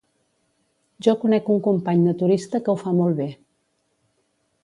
Jo 1.07 1.13
conec 1.23 1.51
un 1.57 1.59
company 1.67 2.01
naturista 2.05 2.63
que 2.67 2.75
ho 2.75 2.77
fa 2.85 2.95
molt 3.01 3.21
bé. 3.23 3.31